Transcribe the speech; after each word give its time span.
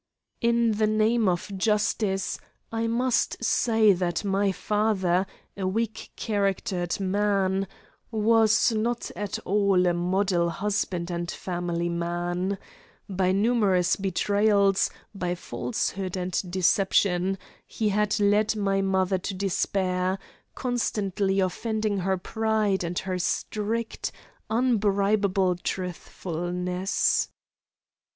In 0.41 0.71
the 0.71 0.87
name 0.87 1.29
of 1.29 1.55
justice, 1.55 2.39
I 2.71 2.87
must 2.87 3.43
say 3.43 3.93
that 3.93 4.25
my 4.25 4.51
father, 4.51 5.27
a 5.55 5.67
weak 5.67 6.09
charactered 6.17 6.99
man, 6.99 7.67
was 8.09 8.71
not 8.71 9.11
at 9.15 9.37
all 9.45 9.85
a 9.85 9.93
model 9.93 10.49
husband 10.49 11.11
and 11.11 11.29
family 11.29 11.87
man; 11.87 12.57
by 13.07 13.31
numerous 13.31 13.95
betrayals, 13.95 14.89
by 15.13 15.35
falsehood 15.35 16.17
and 16.17 16.51
deception 16.51 17.37
he 17.67 17.89
had 17.89 18.19
led 18.19 18.55
my 18.55 18.81
mother 18.81 19.19
to 19.19 19.35
despair, 19.35 20.17
constantly 20.55 21.39
offending 21.39 21.99
her 21.99 22.17
pride 22.17 22.83
and 22.83 22.97
her 22.97 23.19
strict, 23.19 24.11
unbribable 24.49 25.55
truthfulness. 25.57 27.29